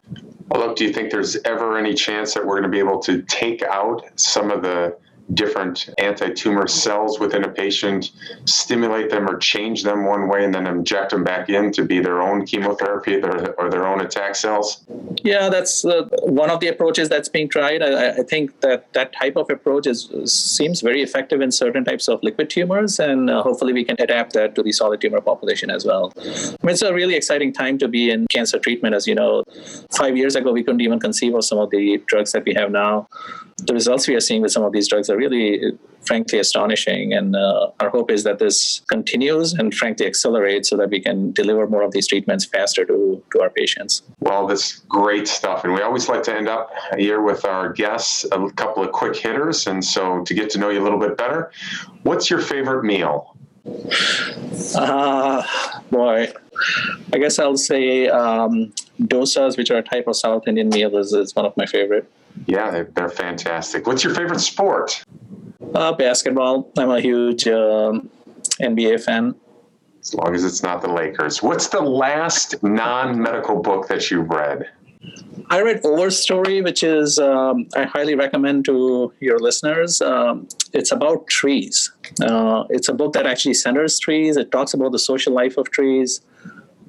Well, 0.48 0.66
look, 0.66 0.76
do 0.76 0.84
you 0.84 0.92
think 0.92 1.10
there's 1.10 1.36
ever 1.44 1.76
any 1.76 1.94
chance 1.94 2.34
that 2.34 2.46
we're 2.46 2.60
going 2.60 2.70
to 2.70 2.74
be 2.74 2.78
able 2.78 3.00
to 3.00 3.22
take 3.22 3.62
out 3.62 4.02
some 4.16 4.50
of 4.50 4.62
the 4.62 4.96
different 5.34 5.90
anti-tumor 5.98 6.66
cells 6.66 7.20
within 7.20 7.44
a 7.44 7.48
patient, 7.48 8.12
stimulate 8.44 9.10
them 9.10 9.28
or 9.28 9.36
change 9.38 9.82
them 9.82 10.04
one 10.04 10.28
way, 10.28 10.44
and 10.44 10.54
then 10.54 10.66
inject 10.66 11.10
them 11.10 11.24
back 11.24 11.48
in 11.48 11.70
to 11.72 11.84
be 11.84 12.00
their 12.00 12.22
own 12.22 12.46
chemotherapy 12.46 13.16
or 13.16 13.70
their 13.70 13.86
own 13.86 14.00
attack 14.00 14.34
cells? 14.34 14.84
Yeah, 15.22 15.48
that's 15.48 15.84
uh, 15.84 16.08
one 16.22 16.50
of 16.50 16.60
the 16.60 16.68
approaches 16.68 17.08
that's 17.08 17.28
being 17.28 17.48
tried. 17.48 17.82
I, 17.82 18.18
I, 18.18 18.22
think 18.22 18.60
that 18.60 18.92
that 18.92 19.12
type 19.12 19.36
of 19.36 19.50
approach 19.50 19.86
is 19.86 20.08
seems 20.24 20.80
very 20.80 21.02
effective 21.02 21.40
in 21.40 21.50
certain 21.52 21.84
types 21.84 22.08
of 22.08 22.22
liquid 22.22 22.50
tumors, 22.50 22.98
and 22.98 23.28
uh, 23.28 23.42
hopefully 23.42 23.72
we 23.72 23.84
can 23.84 23.96
adapt 23.98 24.32
that 24.34 24.54
to 24.54 24.62
the 24.62 24.72
solid 24.72 25.00
tumor 25.00 25.20
population 25.20 25.70
as 25.70 25.84
well. 25.84 26.12
I 26.16 26.22
mean, 26.62 26.72
it's 26.72 26.82
a 26.82 26.94
really 26.94 27.14
exciting 27.14 27.52
time 27.52 27.78
to 27.78 27.88
be 27.88 28.10
in 28.10 28.26
cancer 28.28 28.58
treatment. 28.58 28.94
As 28.94 29.06
you 29.06 29.14
know, 29.14 29.44
five 29.96 30.16
years 30.16 30.34
ago 30.34 30.52
we 30.52 30.62
couldn't 30.62 30.80
even 30.80 31.00
conceive 31.00 31.34
of 31.34 31.44
some 31.44 31.58
of 31.58 31.70
the 31.70 31.98
drugs 32.06 32.32
that 32.32 32.44
we 32.44 32.54
have 32.54 32.70
now 32.70 33.08
the 33.66 33.74
results 33.74 34.06
we 34.06 34.14
are 34.14 34.20
seeing 34.20 34.40
with 34.40 34.52
some 34.52 34.62
of 34.62 34.72
these 34.72 34.88
drugs 34.88 35.10
are 35.10 35.16
really, 35.18 35.72
frankly, 36.06 36.38
astonishing. 36.38 37.12
And 37.12 37.36
uh, 37.36 37.70
our 37.80 37.90
hope 37.90 38.08
is 38.16 38.22
that 38.24 38.38
this 38.38 38.58
continues 38.88 39.52
and, 39.58 39.74
frankly, 39.74 40.06
accelerates 40.06 40.70
so 40.70 40.76
that 40.76 40.90
we 40.90 41.00
can 41.00 41.32
deliver 41.32 41.66
more 41.66 41.82
of 41.82 41.92
these 41.92 42.08
treatments 42.12 42.44
faster 42.54 42.84
to, 42.90 42.96
to 43.32 43.42
our 43.42 43.50
patients. 43.50 44.02
Well, 44.20 44.46
this 44.46 44.64
great 45.00 45.26
stuff. 45.28 45.64
And 45.64 45.74
we 45.74 45.82
always 45.82 46.08
like 46.08 46.22
to 46.28 46.34
end 46.34 46.48
up 46.48 46.70
here 46.96 47.20
with 47.20 47.44
our 47.44 47.72
guests 47.72 48.24
a 48.32 48.50
couple 48.62 48.82
of 48.84 48.92
quick 48.92 49.16
hitters. 49.16 49.66
And 49.66 49.84
so, 49.84 50.22
to 50.28 50.32
get 50.34 50.46
to 50.50 50.58
know 50.58 50.70
you 50.70 50.80
a 50.80 50.86
little 50.88 51.00
bit 51.06 51.16
better, 51.16 51.50
what's 52.04 52.30
your 52.30 52.40
favorite 52.40 52.84
meal? 52.84 53.34
Uh, 54.74 55.42
boy, 55.90 56.32
I 57.12 57.18
guess 57.18 57.38
I'll 57.38 57.56
say 57.56 58.08
um, 58.08 58.72
dosas, 59.02 59.56
which 59.58 59.70
are 59.70 59.78
a 59.78 59.82
type 59.82 60.06
of 60.06 60.16
South 60.16 60.48
Indian 60.48 60.70
meal, 60.70 60.96
is, 60.96 61.12
is 61.12 61.34
one 61.36 61.44
of 61.44 61.54
my 61.56 61.66
favorite. 61.66 62.10
Yeah, 62.46 62.70
they're, 62.70 62.90
they're 62.94 63.08
fantastic. 63.08 63.86
What's 63.86 64.04
your 64.04 64.14
favorite 64.14 64.40
sport? 64.40 65.04
Uh, 65.74 65.92
basketball. 65.92 66.70
I'm 66.78 66.90
a 66.90 67.00
huge 67.00 67.46
um, 67.48 68.10
NBA 68.60 69.02
fan. 69.04 69.34
As 70.00 70.14
long 70.14 70.34
as 70.34 70.44
it's 70.44 70.62
not 70.62 70.80
the 70.80 70.92
Lakers. 70.92 71.42
What's 71.42 71.68
the 71.68 71.80
last 71.80 72.62
non 72.62 73.20
medical 73.20 73.60
book 73.60 73.88
that 73.88 74.10
you 74.10 74.20
read? 74.20 74.70
I 75.50 75.62
read 75.62 75.82
Overstory, 75.82 76.62
which 76.62 76.82
is 76.82 77.18
um, 77.18 77.68
I 77.74 77.84
highly 77.84 78.14
recommend 78.14 78.64
to 78.66 79.12
your 79.20 79.38
listeners. 79.38 80.00
Um, 80.02 80.48
it's 80.72 80.92
about 80.92 81.26
trees. 81.28 81.92
Uh, 82.22 82.64
it's 82.70 82.88
a 82.88 82.94
book 82.94 83.12
that 83.14 83.26
actually 83.26 83.54
centers 83.54 83.98
trees. 83.98 84.36
It 84.36 84.50
talks 84.50 84.74
about 84.74 84.92
the 84.92 84.98
social 84.98 85.32
life 85.32 85.56
of 85.56 85.70
trees 85.70 86.20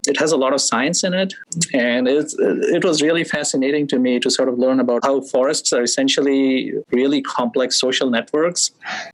it 0.07 0.17
has 0.17 0.31
a 0.31 0.37
lot 0.37 0.53
of 0.53 0.61
science 0.61 1.03
in 1.03 1.13
it 1.13 1.33
and 1.73 2.07
it's, 2.07 2.35
it 2.39 2.83
was 2.83 3.01
really 3.01 3.23
fascinating 3.23 3.87
to 3.87 3.99
me 3.99 4.19
to 4.19 4.29
sort 4.29 4.49
of 4.49 4.57
learn 4.57 4.79
about 4.79 5.03
how 5.03 5.21
forests 5.21 5.73
are 5.73 5.83
essentially 5.83 6.73
really 6.91 7.21
complex 7.21 7.79
social 7.79 8.09
networks 8.09 8.71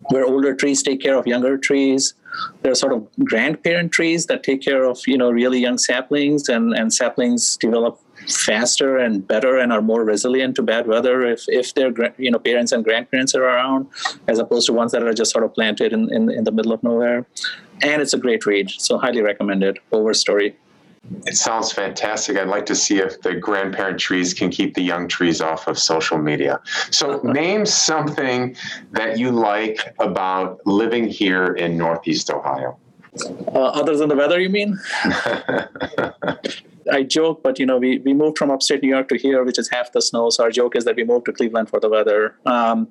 where 0.10 0.26
older 0.26 0.54
trees 0.56 0.84
take 0.84 1.02
care 1.02 1.18
of 1.18 1.26
younger 1.28 1.58
trees. 1.58 2.14
There 2.62 2.72
are 2.72 2.76
sort 2.76 2.92
of 2.92 3.08
grandparent 3.24 3.92
trees 3.92 4.26
that 4.26 4.44
take 4.44 4.62
care 4.62 4.84
of 4.84 5.00
you 5.08 5.18
know 5.18 5.32
really 5.32 5.60
young 5.60 5.78
saplings 5.78 6.50
and, 6.50 6.74
and 6.74 6.94
saplings 6.94 7.58
develop 7.58 8.00
faster 8.28 8.98
and 8.98 9.26
better 9.28 9.58
and 9.58 9.72
are 9.72 9.82
more 9.82 10.04
resilient 10.04 10.56
to 10.56 10.62
bad 10.62 10.88
weather 10.88 11.24
if, 11.24 11.44
if 11.48 11.74
their 11.74 11.92
you 12.18 12.32
know 12.32 12.40
parents 12.40 12.72
and 12.72 12.84
grandparents 12.84 13.36
are 13.36 13.44
around 13.44 13.88
as 14.28 14.40
opposed 14.40 14.66
to 14.68 14.74
ones 14.74 14.92
that 14.92 15.04
are 15.04 15.14
just 15.14 15.32
sort 15.32 15.44
of 15.44 15.54
planted 15.54 15.94
in, 15.94 16.14
in, 16.14 16.30
in 16.30 16.44
the 16.44 16.52
middle 16.52 16.74
of 16.74 16.82
nowhere. 16.84 17.26
And 17.82 18.02
it's 18.02 18.14
a 18.14 18.18
great 18.18 18.46
read 18.46 18.70
so 18.70 18.98
highly 18.98 19.22
recommended. 19.22 19.80
Overstory 19.92 20.56
It 21.26 21.38
sounds 21.38 21.72
fantastic. 21.72 22.38
I'd 22.38 22.48
like 22.48 22.66
to 22.68 22.76
see 22.76 22.98
if 23.00 23.22
the 23.22 23.36
grandparent 23.36 24.00
trees 24.00 24.34
can 24.34 24.50
keep 24.50 24.74
the 24.74 24.82
young 24.82 25.08
trees 25.08 25.42
off 25.42 25.68
of 25.68 25.78
social 25.78 26.18
media. 26.18 26.60
So, 26.92 27.20
name 27.24 27.66
something 27.66 28.56
that 28.92 29.18
you 29.18 29.32
like 29.32 29.94
about 30.00 30.66
living 30.66 31.08
here 31.08 31.54
in 31.54 31.78
Northeast 31.78 32.32
Ohio. 32.32 32.78
Uh, 33.48 33.52
other 33.52 33.96
than 33.96 34.10
the 34.10 34.16
weather, 34.16 34.40
you 34.40 34.50
mean? 34.50 34.78
I 36.92 37.04
joke, 37.04 37.42
but 37.42 37.58
you 37.60 37.66
know, 37.66 37.78
we, 37.78 38.00
we 38.00 38.14
moved 38.14 38.38
from 38.38 38.52
upstate 38.52 38.84
New 38.84 38.90
York 38.90 39.08
to 39.10 39.18
here, 39.18 39.44
which 39.44 39.58
is 39.58 39.70
half 39.70 39.92
the 39.92 40.02
snow. 40.02 40.30
So 40.30 40.44
our 40.44 40.52
joke 40.52 40.76
is 40.76 40.86
that 40.86 40.96
we 40.96 41.04
moved 41.04 41.26
to 41.26 41.34
Cleveland 41.34 41.70
for 41.70 41.80
the 41.80 41.90
weather. 41.90 42.36
Um, 42.46 42.88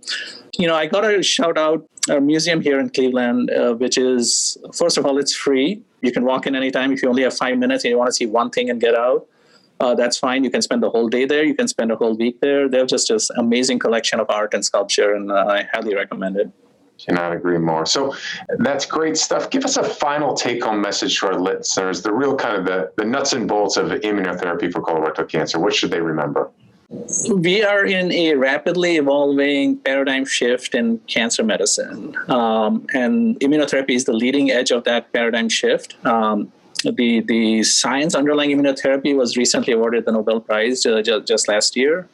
you 0.59 0.67
know, 0.67 0.75
I 0.75 0.87
got 0.87 1.03
to 1.03 1.23
shout 1.23 1.59
out 1.59 1.87
a 2.11 2.21
museum 2.21 2.61
here 2.61 2.79
in 2.79 2.91
Cleveland, 2.91 3.51
uh, 3.51 3.75
which 3.75 3.97
is 3.97 4.59
first 4.75 4.99
of 4.99 5.07
all, 5.07 5.19
it's 5.19 5.35
free. 5.35 5.83
You 6.05 6.13
can 6.13 6.25
walk 6.25 6.47
in 6.47 6.55
anytime 6.55 6.93
if 6.93 7.03
you 7.03 7.09
only 7.09 7.23
have 7.23 7.35
five 7.35 7.57
minutes 7.57 7.83
and 7.85 7.91
you 7.91 7.97
want 7.97 8.09
to 8.09 8.13
see 8.13 8.27
one 8.27 8.51
thing 8.51 8.69
and 8.69 8.79
get 8.79 8.95
out. 8.95 9.27
Uh, 9.81 9.95
that's 9.95 10.19
fine. 10.19 10.45
You 10.45 10.51
can 10.51 10.61
spend 10.61 10.83
the 10.83 10.91
whole 10.91 11.09
day 11.09 11.25
there. 11.25 11.45
You 11.45 11.55
can 11.55 11.67
spend 11.67 11.91
a 11.91 11.97
whole 11.97 12.15
week 12.15 12.41
there. 12.41 12.69
They're 12.69 12.85
just 12.85 13.11
an 13.11 13.21
amazing 13.39 13.79
collection 13.79 14.21
of 14.21 14.27
art 14.29 14.53
and 14.53 14.63
sculpture, 14.63 15.15
and 15.15 15.33
uh, 15.33 15.47
I 15.49 15.63
highly 15.73 15.95
recommend 15.95 16.37
it. 16.37 16.51
Cannot 17.05 17.33
agree 17.33 17.59
more. 17.59 17.87
So 17.87 18.15
that's 18.59 18.85
great 18.85 19.17
stuff. 19.17 19.51
Give 19.51 19.65
us 19.65 19.79
a 19.79 19.83
final 19.83 20.35
take 20.35 20.63
home 20.63 20.81
message 20.81 21.19
to 21.21 21.29
our 21.29 21.41
listeners, 21.41 22.03
the 22.03 22.13
real 22.13 22.37
kind 22.37 22.57
of 22.57 22.67
the, 22.67 22.93
the 22.99 23.05
nuts 23.05 23.33
and 23.33 23.49
bolts 23.49 23.77
of 23.79 23.89
immunotherapy 23.89 24.71
for 24.71 24.83
colorectal 24.83 25.29
cancer. 25.29 25.59
What 25.59 25.75
should 25.75 25.91
they 25.91 26.01
remember? 26.01 26.51
We 27.35 27.63
are 27.63 27.85
in 27.85 28.13
a 28.13 28.35
rapidly 28.35 28.97
evolving 28.97 29.79
paradigm 29.79 30.25
shift 30.27 30.75
in 30.75 30.99
cancer 31.07 31.43
medicine, 31.43 32.15
um, 32.29 32.87
and 32.93 33.39
immunotherapy 33.41 33.91
is 33.91 34.05
the 34.05 34.13
leading 34.13 34.51
edge 34.51 34.71
of 34.71 34.85
that 34.85 35.13
paradigm 35.13 35.49
shift. 35.49 35.97
Um, 36.05 36.53
the 36.83 37.21
the 37.21 37.63
science 37.63 38.15
underlying 38.15 38.51
immunotherapy 38.51 39.17
was 39.17 39.37
recently 39.37 39.73
awarded 39.73 40.05
the 40.05 40.13
Nobel 40.13 40.41
Prize 40.41 40.85
uh, 40.85 41.01
just, 41.03 41.27
just 41.27 41.49
last 41.49 41.77
year. 41.77 42.09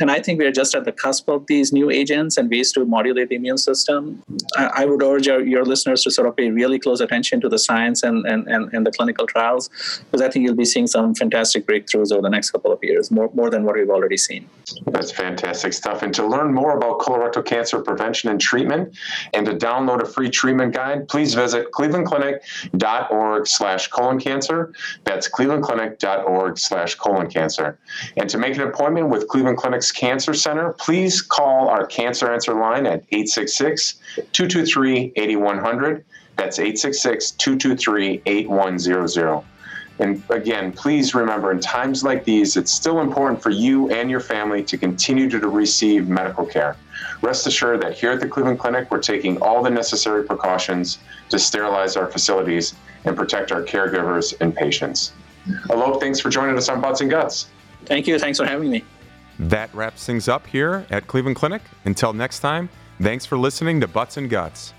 And 0.00 0.10
I 0.10 0.20
think 0.20 0.38
we 0.38 0.46
are 0.46 0.52
just 0.52 0.74
at 0.74 0.84
the 0.84 0.92
cusp 0.92 1.28
of 1.28 1.46
these 1.46 1.72
new 1.72 1.90
agents 1.90 2.36
and 2.36 2.50
ways 2.50 2.72
to 2.72 2.84
modulate 2.84 3.28
the 3.30 3.36
immune 3.36 3.56
system. 3.56 4.22
I, 4.56 4.82
I 4.82 4.84
would 4.84 5.02
urge 5.02 5.26
our, 5.28 5.40
your 5.40 5.64
listeners 5.64 6.02
to 6.04 6.10
sort 6.10 6.28
of 6.28 6.36
pay 6.36 6.50
really 6.50 6.78
close 6.78 7.00
attention 7.00 7.40
to 7.40 7.48
the 7.48 7.58
science 7.58 8.02
and, 8.02 8.26
and, 8.26 8.46
and, 8.46 8.72
and, 8.74 8.86
the 8.86 8.90
clinical 8.90 9.26
trials, 9.26 9.70
because 10.10 10.20
I 10.20 10.28
think 10.28 10.44
you'll 10.44 10.54
be 10.54 10.64
seeing 10.64 10.86
some 10.86 11.14
fantastic 11.14 11.66
breakthroughs 11.66 12.12
over 12.12 12.20
the 12.20 12.28
next 12.28 12.50
couple 12.50 12.72
of 12.72 12.78
years, 12.82 13.10
more, 13.10 13.30
more 13.32 13.48
than 13.48 13.64
what 13.64 13.76
we've 13.76 13.88
already 13.88 14.16
seen. 14.16 14.48
That's 14.86 15.12
fantastic 15.12 15.72
stuff. 15.72 16.02
And 16.02 16.12
to 16.14 16.26
learn 16.26 16.52
more 16.52 16.76
about 16.76 16.98
colorectal 16.98 17.44
cancer 17.44 17.80
prevention 17.80 18.30
and 18.30 18.40
treatment 18.40 18.96
and 19.32 19.46
to 19.46 19.52
download 19.52 20.02
a 20.02 20.04
free 20.04 20.28
treatment 20.28 20.74
guide, 20.74 21.08
please 21.08 21.34
visit 21.34 21.70
clevelandclinic.org 21.70 23.46
slash 23.46 23.86
colon 23.88 24.18
cancer. 24.18 24.72
That's 25.04 25.30
clevelandclinic.org 25.30 26.58
slash 26.58 26.96
colon 26.96 27.30
cancer. 27.30 27.78
And 28.16 28.28
to 28.28 28.38
make 28.38 28.56
an 28.56 28.62
appointment 28.62 29.08
with 29.08 29.28
Cleveland 29.28 29.58
Clinic's 29.58 29.92
Cancer 29.92 30.34
Center, 30.34 30.72
please 30.72 31.22
call 31.22 31.68
our 31.68 31.86
Cancer 31.86 32.32
Answer 32.32 32.54
line 32.54 32.86
at 32.86 33.04
866 33.12 33.94
223 34.32 35.12
8100. 35.14 36.04
That's 36.36 36.58
866 36.58 37.30
223 37.32 38.22
8100. 38.26 39.44
And 39.98 40.22
again, 40.28 40.72
please 40.72 41.14
remember 41.14 41.50
in 41.50 41.60
times 41.60 42.04
like 42.04 42.24
these, 42.24 42.56
it's 42.56 42.72
still 42.72 43.00
important 43.00 43.42
for 43.42 43.50
you 43.50 43.90
and 43.90 44.10
your 44.10 44.20
family 44.20 44.62
to 44.64 44.76
continue 44.76 45.28
to 45.30 45.38
receive 45.48 46.08
medical 46.08 46.44
care. 46.44 46.76
Rest 47.22 47.46
assured 47.46 47.82
that 47.82 47.94
here 47.94 48.12
at 48.12 48.20
the 48.20 48.28
Cleveland 48.28 48.58
Clinic, 48.58 48.90
we're 48.90 49.00
taking 49.00 49.40
all 49.40 49.62
the 49.62 49.70
necessary 49.70 50.24
precautions 50.24 50.98
to 51.30 51.38
sterilize 51.38 51.96
our 51.96 52.06
facilities 52.06 52.74
and 53.04 53.16
protect 53.16 53.52
our 53.52 53.62
caregivers 53.62 54.38
and 54.40 54.54
patients. 54.54 55.12
Alok, 55.68 56.00
thanks 56.00 56.20
for 56.20 56.28
joining 56.28 56.56
us 56.56 56.68
on 56.68 56.80
Butts 56.80 57.00
and 57.00 57.10
Guts. 57.10 57.48
Thank 57.84 58.06
you. 58.06 58.18
Thanks 58.18 58.38
for 58.38 58.46
having 58.46 58.70
me. 58.70 58.84
That 59.38 59.72
wraps 59.74 60.04
things 60.04 60.28
up 60.28 60.46
here 60.46 60.86
at 60.90 61.06
Cleveland 61.06 61.36
Clinic. 61.36 61.62
Until 61.84 62.12
next 62.12 62.40
time, 62.40 62.68
thanks 63.00 63.24
for 63.24 63.38
listening 63.38 63.80
to 63.80 63.88
Butts 63.88 64.16
and 64.16 64.28
Guts. 64.28 64.72